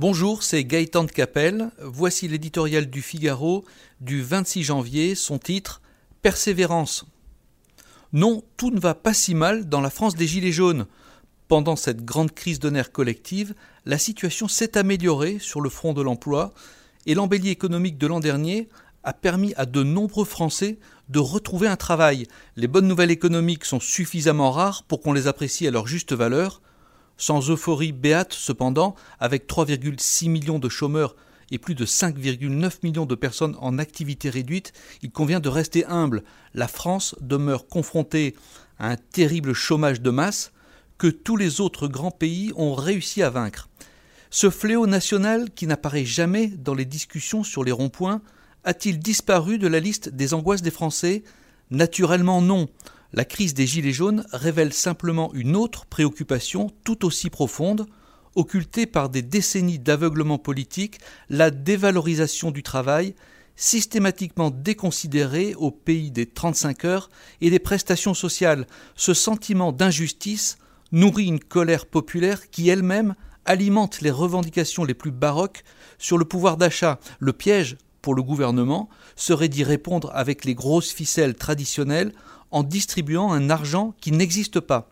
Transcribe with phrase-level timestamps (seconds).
[0.00, 1.72] Bonjour, c'est Gaëtan de Capelle.
[1.82, 3.66] Voici l'éditorial du Figaro
[4.00, 5.82] du 26 janvier, son titre
[6.22, 7.04] Persévérance.
[8.14, 10.86] Non, tout ne va pas si mal dans la France des Gilets jaunes.
[11.48, 16.00] Pendant cette grande crise de nerfs collective, la situation s'est améliorée sur le front de
[16.00, 16.54] l'emploi
[17.04, 18.70] et l'embellie économique de l'an dernier
[19.04, 20.78] a permis à de nombreux Français
[21.10, 22.26] de retrouver un travail.
[22.56, 26.62] Les bonnes nouvelles économiques sont suffisamment rares pour qu'on les apprécie à leur juste valeur.
[27.20, 31.14] Sans euphorie béate, cependant, avec 3,6 millions de chômeurs
[31.50, 36.24] et plus de 5,9 millions de personnes en activité réduite, il convient de rester humble.
[36.54, 38.34] La France demeure confrontée
[38.78, 40.52] à un terrible chômage de masse
[40.96, 43.68] que tous les autres grands pays ont réussi à vaincre.
[44.30, 48.22] Ce fléau national qui n'apparaît jamais dans les discussions sur les ronds-points
[48.64, 51.22] a-t-il disparu de la liste des angoisses des Français?
[51.70, 52.70] Naturellement non.
[53.12, 57.86] La crise des Gilets jaunes révèle simplement une autre préoccupation tout aussi profonde,
[58.36, 60.98] occultée par des décennies d'aveuglement politique,
[61.28, 63.16] la dévalorisation du travail,
[63.56, 68.66] systématiquement déconsidéré au pays des 35 heures et des prestations sociales.
[68.94, 70.56] Ce sentiment d'injustice
[70.92, 75.64] nourrit une colère populaire qui elle-même alimente les revendications les plus baroques
[75.98, 77.00] sur le pouvoir d'achat.
[77.18, 82.12] Le piège, pour le gouvernement, serait d'y répondre avec les grosses ficelles traditionnelles
[82.50, 84.90] en distribuant un argent qui n'existe pas.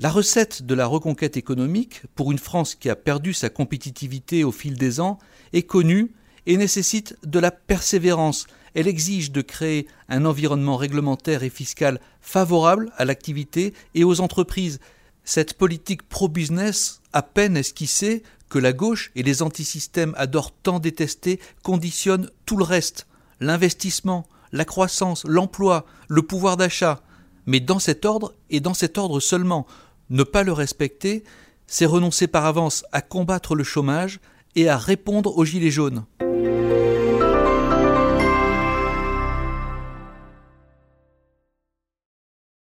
[0.00, 4.50] La recette de la reconquête économique, pour une France qui a perdu sa compétitivité au
[4.50, 5.18] fil des ans,
[5.52, 6.10] est connue
[6.46, 8.48] et nécessite de la persévérance.
[8.74, 14.80] Elle exige de créer un environnement réglementaire et fiscal favorable à l'activité et aux entreprises.
[15.22, 18.24] Cette politique pro-business, à peine esquissée,
[18.58, 23.06] la gauche et les antisystèmes adorent tant détester, conditionne tout le reste
[23.40, 27.02] l'investissement, la croissance, l'emploi, le pouvoir d'achat,
[27.46, 29.66] mais dans cet ordre et dans cet ordre seulement.
[30.10, 31.24] Ne pas le respecter,
[31.66, 34.20] c'est renoncer par avance à combattre le chômage
[34.54, 36.04] et à répondre aux gilets jaunes.